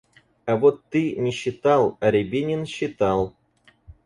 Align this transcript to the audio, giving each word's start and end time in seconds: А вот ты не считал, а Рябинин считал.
А 0.45 0.55
вот 0.55 0.83
ты 0.89 1.15
не 1.15 1.29
считал, 1.29 1.99
а 1.99 2.09
Рябинин 2.09 2.65
считал. 2.65 3.35